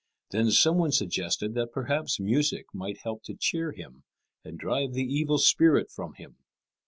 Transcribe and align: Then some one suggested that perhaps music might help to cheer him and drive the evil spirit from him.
Then 0.31 0.49
some 0.49 0.79
one 0.79 0.91
suggested 0.91 1.53
that 1.53 1.71
perhaps 1.71 2.19
music 2.19 2.65
might 2.73 2.97
help 3.03 3.21
to 3.25 3.35
cheer 3.35 3.71
him 3.71 4.03
and 4.43 4.57
drive 4.57 4.93
the 4.93 5.03
evil 5.05 5.37
spirit 5.37 5.91
from 5.91 6.13
him. 6.15 6.37